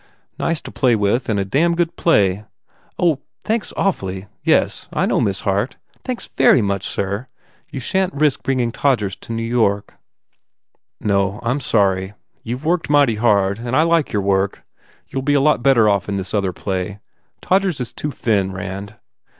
Nice 0.39 0.61
to 0.61 0.71
play 0.71 0.95
with 0.95 1.29
and 1.29 1.39
a 1.39 1.45
damned 1.45 1.77
good 1.77 1.95
play." 1.95 2.43
"Oh 2.97 3.19
thanks 3.43 3.71
awfully. 3.77 4.25
Yes, 4.43 4.87
I 4.91 5.05
know 5.05 5.21
Miss 5.21 5.41
Hart. 5.41 5.75
Thanks 6.03 6.25
very 6.25 6.59
much, 6.59 6.87
sir.... 6.87 7.27
You 7.69 7.79
shan 7.79 8.09
t 8.09 8.17
risk 8.17 8.41
bringing 8.41 8.71
Todgers 8.71 9.15
to 9.17 9.31
New 9.31 9.43
York?" 9.43 9.99
243 11.03 11.07
THE 11.07 11.13
FAIR 11.13 11.19
REWARDS 11.19 11.43
"No. 11.43 11.47
I 11.47 11.51
m 11.51 11.59
sorry. 11.59 12.13
You 12.41 12.57
ve 12.57 12.65
worked 12.67 12.89
mighty 12.89 13.15
hard 13.17 13.59
and 13.59 13.75
I 13.75 13.83
like 13.83 14.11
your 14.11 14.23
work. 14.23 14.63
You 15.07 15.19
ll 15.19 15.21
be 15.21 15.35
a 15.35 15.39
lot 15.39 15.61
better 15.61 15.87
off 15.87 16.09
in 16.09 16.17
this 16.17 16.33
other 16.33 16.51
play.... 16.51 16.99
Todgers 17.39 17.79
is 17.79 17.93
too 17.93 18.09
thin, 18.09 18.51
Rand. 18.51 18.95